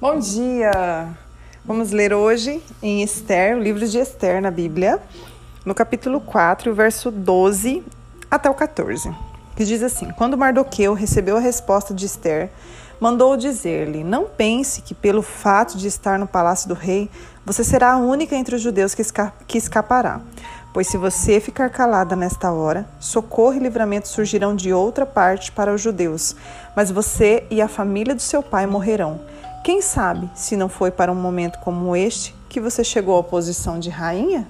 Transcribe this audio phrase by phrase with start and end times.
[0.00, 1.10] Bom dia!
[1.62, 4.98] Vamos ler hoje em Esther, o livro de Esther na Bíblia,
[5.62, 7.84] no capítulo 4, verso 12
[8.30, 9.14] até o 14,
[9.54, 12.50] que diz assim: Quando Mardoqueu recebeu a resposta de Esther,
[12.98, 17.10] mandou dizer-lhe: Não pense que, pelo fato de estar no palácio do rei,
[17.44, 20.22] você será a única entre os judeus que, esca que escapará.
[20.72, 25.74] Pois se você ficar calada nesta hora, socorro e livramento surgirão de outra parte para
[25.74, 26.34] os judeus,
[26.74, 29.20] mas você e a família do seu pai morrerão.
[29.62, 33.78] Quem sabe se não foi para um momento como este que você chegou à posição
[33.78, 34.48] de rainha?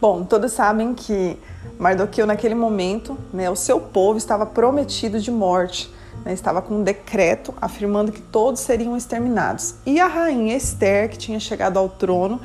[0.00, 1.36] Bom, todos sabem que
[1.76, 5.92] Mardoqueu naquele momento, né, o seu povo estava prometido de morte,
[6.24, 9.74] né, estava com um decreto afirmando que todos seriam exterminados.
[9.84, 12.40] E a rainha Esther, que tinha chegado ao trono,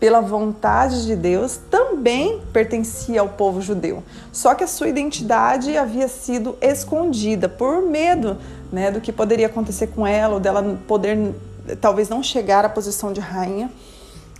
[0.00, 4.02] pela vontade de Deus, também pertencia ao povo judeu.
[4.32, 8.38] Só que a sua identidade havia sido escondida por medo
[8.72, 11.34] né, do que poderia acontecer com ela, ou dela poder
[11.82, 13.70] talvez não chegar à posição de rainha.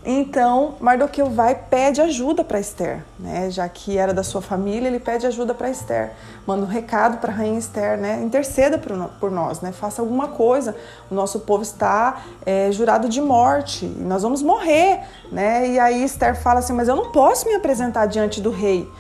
[0.05, 3.51] Então, Mardoqueu vai pede ajuda para Esther, né?
[3.51, 6.13] Já que era da sua família, ele pede ajuda para Esther.
[6.47, 8.23] Manda um recado para a rainha Esther, né?
[8.23, 9.73] Interceda por nós, né?
[9.73, 10.75] Faça alguma coisa.
[11.11, 15.69] O nosso povo está é, jurado de morte e nós vamos morrer, né?
[15.69, 18.91] E aí Esther fala assim: Mas eu não posso me apresentar diante do rei.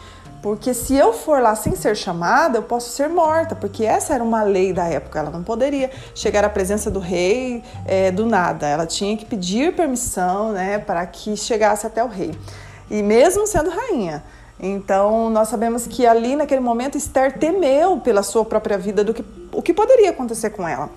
[0.42, 4.24] Porque se eu for lá sem ser chamada, eu posso ser morta, porque essa era
[4.24, 5.18] uma lei da época.
[5.18, 8.66] Ela não poderia chegar à presença do rei é, do nada.
[8.66, 12.34] Ela tinha que pedir permissão né, para que chegasse até o rei.
[12.90, 14.24] E mesmo sendo rainha.
[14.58, 19.24] Então, nós sabemos que ali, naquele momento, Esther temeu pela sua própria vida do que
[19.52, 20.90] o que poderia acontecer com ela.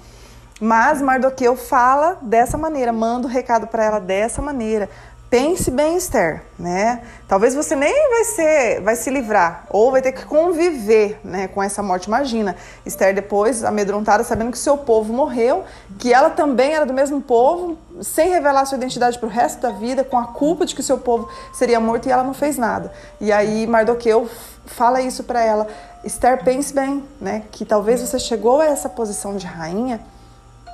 [0.59, 4.89] Mas Mardoqueu fala dessa maneira, manda o recado para ela dessa maneira,
[5.33, 7.01] pense bem, Esther, né?
[7.27, 11.63] Talvez você nem vai ser, vai se livrar ou vai ter que conviver, né, com
[11.63, 12.05] essa morte.
[12.05, 15.63] Imagina, Esther depois amedrontada, sabendo que seu povo morreu,
[15.97, 19.71] que ela também era do mesmo povo, sem revelar sua identidade para o resto da
[19.71, 22.93] vida, com a culpa de que seu povo seria morto e ela não fez nada.
[23.19, 24.29] E aí Mardoqueu
[24.67, 25.65] fala isso para ela.
[26.03, 29.99] Esther, pense bem, né, que talvez você chegou a essa posição de rainha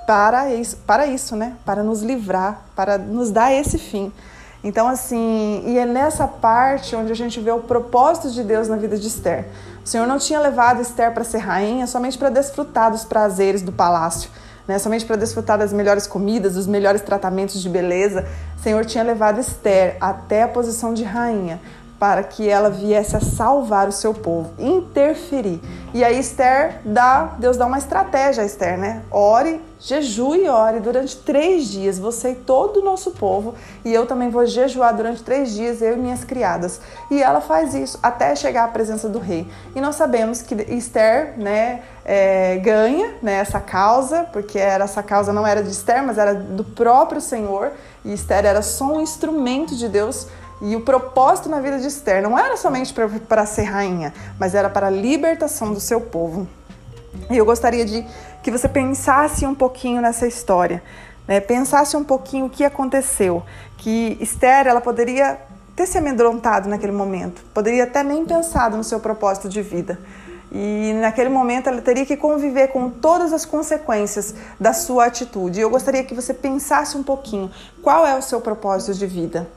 [0.06, 4.12] para isso, para isso, né, para nos livrar, para nos dar esse fim.
[4.64, 8.75] Então, assim, e é nessa parte onde a gente vê o propósito de Deus na
[8.75, 9.46] vida de Esther.
[9.84, 13.72] O Senhor não tinha levado Esther para ser rainha somente para desfrutar dos prazeres do
[13.72, 14.30] palácio,
[14.68, 14.78] né?
[14.78, 18.28] somente para desfrutar das melhores comidas, dos melhores tratamentos de beleza.
[18.58, 21.62] O Senhor tinha levado Esther até a posição de rainha
[22.00, 25.60] para que ela viesse a salvar o seu povo, interferir.
[25.94, 29.02] E aí Esther dá, Deus dá uma estratégia a Esther, né?
[29.12, 34.06] Ore, jejue e ore durante três dias, você e todo o nosso povo, e eu
[34.06, 36.80] também vou jejuar durante três dias, eu e minhas criadas.
[37.12, 39.48] E ela faz isso até chegar à presença do rei.
[39.76, 45.34] E nós sabemos que Esther, né, é, ganha né, essa causa, porque era, essa causa
[45.34, 47.72] não era de Esther, mas era do próprio Senhor,
[48.06, 50.28] e Esther era só um instrumento de Deus
[50.62, 52.94] e o propósito na vida de Esther não era somente
[53.28, 56.47] para ser rainha, mas era para a libertação do seu povo.
[57.30, 58.06] E eu gostaria de
[58.44, 60.84] que você pensasse um pouquinho nessa história,
[61.28, 61.40] né?
[61.40, 63.42] pensasse um pouquinho o que aconteceu,
[63.78, 65.40] que Esther ela poderia
[65.75, 69.98] ter se amedrontado naquele momento, poderia até nem pensado no seu propósito de vida.
[70.52, 75.59] E naquele momento ela teria que conviver com todas as consequências da sua atitude.
[75.59, 77.52] E eu gostaria que você pensasse um pouquinho
[77.84, 79.48] qual é o seu propósito de vida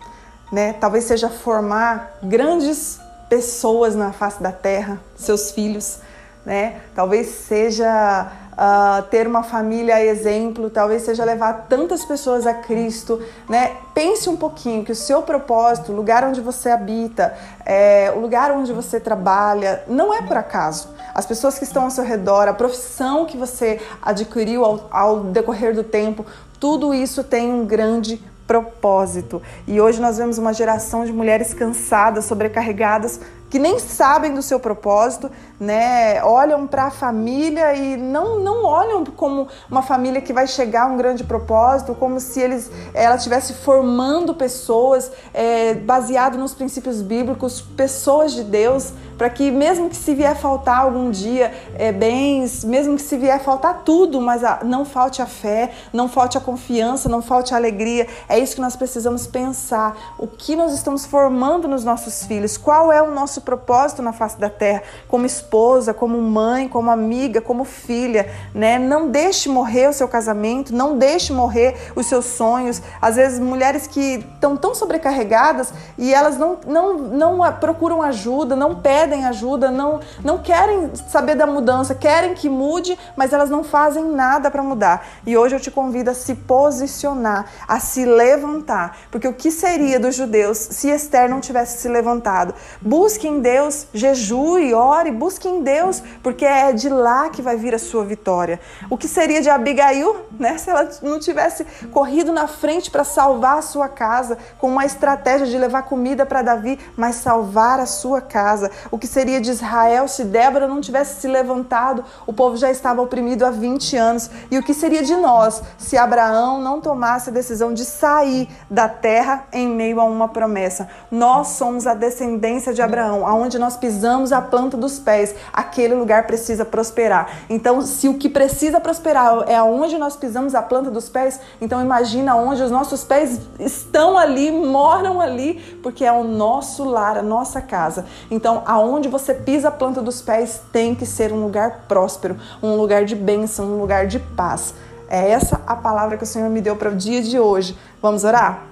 [0.52, 0.74] né?
[0.74, 5.98] Talvez seja formar grandes pessoas na face da terra, seus filhos,
[6.44, 6.82] né?
[6.94, 13.76] Talvez seja uh, ter uma família exemplo, talvez seja levar tantas pessoas a Cristo, né?
[13.94, 18.50] Pense um pouquinho que o seu propósito, o lugar onde você habita, é, o lugar
[18.50, 20.90] onde você trabalha, não é por acaso.
[21.14, 25.74] As pessoas que estão ao seu redor, a profissão que você adquiriu ao, ao decorrer
[25.74, 26.26] do tempo,
[26.58, 29.40] tudo isso tem um grande propósito.
[29.66, 33.18] E hoje nós vemos uma geração de mulheres cansadas, sobrecarregadas,
[33.48, 35.30] que nem sabem do seu propósito,
[35.62, 36.22] né?
[36.24, 40.86] Olham para a família e não, não olham como uma família que vai chegar a
[40.86, 47.60] um grande propósito, como se eles ela estivesse formando pessoas é, baseado nos princípios bíblicos,
[47.60, 52.96] pessoas de Deus, para que mesmo que se vier faltar algum dia é, bens, mesmo
[52.96, 57.08] que se vier faltar tudo, mas a, não falte a fé, não falte a confiança,
[57.08, 58.08] não falte a alegria.
[58.28, 60.16] É isso que nós precisamos pensar.
[60.18, 62.56] O que nós estamos formando nos nossos filhos?
[62.56, 67.38] Qual é o nosso propósito na face da terra, como esposa, como mãe, como amiga,
[67.38, 68.78] como filha, né?
[68.78, 72.80] Não deixe morrer o seu casamento, não deixe morrer os seus sonhos.
[73.02, 78.76] Às vezes, mulheres que estão tão sobrecarregadas e elas não, não, não procuram ajuda, não
[78.76, 84.06] pedem ajuda, não, não querem saber da mudança, querem que mude, mas elas não fazem
[84.06, 85.06] nada para mudar.
[85.26, 90.00] E hoje eu te convido a se posicionar, a se levantar, porque o que seria
[90.00, 92.54] dos judeus se Esther não tivesse se levantado?
[92.80, 97.74] Busque em Deus, jejue, ore, busque em Deus, porque é de lá que vai vir
[97.74, 98.60] a sua vitória.
[98.88, 103.58] O que seria de Abigail, né, se ela não tivesse corrido na frente para salvar
[103.58, 108.20] a sua casa, com uma estratégia de levar comida para Davi, mas salvar a sua
[108.20, 108.70] casa?
[108.90, 112.04] O que seria de Israel se Débora não tivesse se levantado?
[112.26, 114.30] O povo já estava oprimido há 20 anos.
[114.50, 118.88] E o que seria de nós se Abraão não tomasse a decisão de sair da
[118.88, 120.88] terra em meio a uma promessa?
[121.10, 125.21] Nós somos a descendência de Abraão, aonde nós pisamos a planta dos pés,
[125.52, 127.44] aquele lugar precisa prosperar.
[127.48, 131.80] Então, se o que precisa prosperar é aonde nós pisamos a planta dos pés, então
[131.80, 137.22] imagina onde os nossos pés estão ali, moram ali, porque é o nosso lar, a
[137.22, 138.06] nossa casa.
[138.30, 142.76] Então, aonde você pisa a planta dos pés tem que ser um lugar próspero, um
[142.76, 144.74] lugar de bênção, um lugar de paz.
[145.08, 147.76] É essa a palavra que o Senhor me deu para o dia de hoje.
[148.00, 148.62] Vamos orar?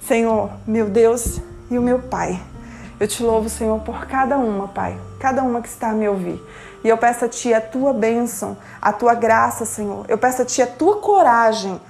[0.00, 1.38] Senhor, meu Deus
[1.70, 2.49] e o meu Pai.
[3.00, 6.38] Eu te louvo, Senhor, por cada uma, Pai, cada uma que está a me ouvir.
[6.84, 10.04] E eu peço a Ti a Tua bênção, a Tua graça, Senhor.
[10.06, 11.80] Eu peço a Ti a Tua coragem.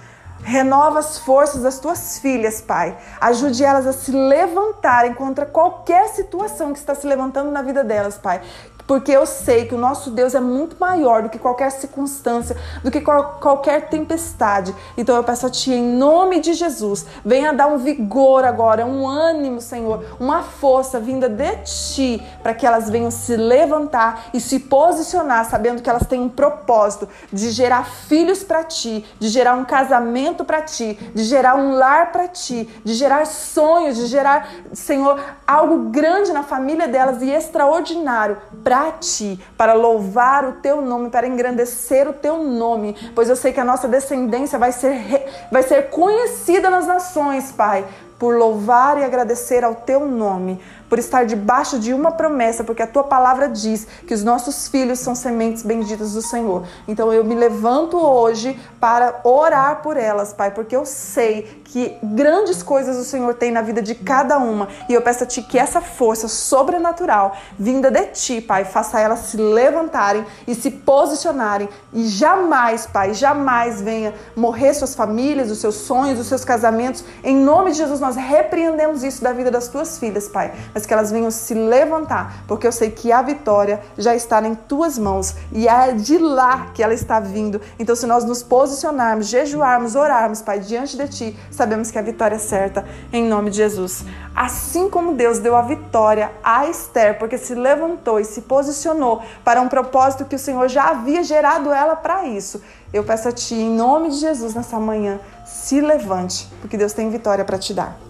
[0.42, 2.96] Renova as forças das tuas filhas, Pai.
[3.20, 8.16] Ajude elas a se levantarem contra qualquer situação que está se levantando na vida delas,
[8.16, 8.40] Pai
[8.90, 12.90] porque eu sei que o nosso Deus é muito maior do que qualquer circunstância, do
[12.90, 14.74] que qual, qualquer tempestade.
[14.98, 19.06] Então eu peço a Ti, em nome de Jesus, venha dar um vigor agora, um
[19.06, 24.58] ânimo, Senhor, uma força vinda de Ti, para que elas venham se levantar e se
[24.58, 29.64] posicionar, sabendo que elas têm um propósito de gerar filhos para Ti, de gerar um
[29.64, 35.16] casamento para Ti, de gerar um lar para Ti, de gerar sonhos, de gerar, Senhor,
[35.46, 41.10] algo grande na família delas e extraordinário para para ti, para louvar o teu nome,
[41.10, 45.62] para engrandecer o teu nome, pois eu sei que a nossa descendência vai ser, vai
[45.62, 47.84] ser conhecida nas nações, Pai,
[48.18, 50.58] por louvar e agradecer ao teu nome
[50.90, 54.98] por estar debaixo de uma promessa, porque a tua palavra diz que os nossos filhos
[54.98, 56.64] são sementes benditas do Senhor.
[56.88, 62.60] Então eu me levanto hoje para orar por elas, Pai, porque eu sei que grandes
[62.60, 64.66] coisas o Senhor tem na vida de cada uma.
[64.88, 69.20] E eu peço a Ti que essa força sobrenatural vinda de Ti, Pai, faça elas
[69.20, 75.76] se levantarem e se posicionarem e jamais, Pai, jamais venha morrer suas famílias, os seus
[75.76, 77.04] sonhos, os seus casamentos.
[77.22, 80.94] Em nome de Jesus, nós repreendemos isso da vida das tuas filhas, Pai mas que
[80.94, 85.34] elas venham se levantar, porque eu sei que a vitória já está em tuas mãos
[85.52, 87.60] e é de lá que ela está vindo.
[87.78, 92.36] Então, se nós nos posicionarmos, jejuarmos, orarmos, Pai, diante de Ti, sabemos que a vitória
[92.36, 94.04] é certa, em nome de Jesus.
[94.34, 99.60] Assim como Deus deu a vitória a Esther, porque se levantou e se posicionou para
[99.60, 102.62] um propósito que o Senhor já havia gerado ela para isso.
[102.92, 107.10] Eu peço a Ti, em nome de Jesus, nessa manhã, se levante, porque Deus tem
[107.10, 108.09] vitória para te dar.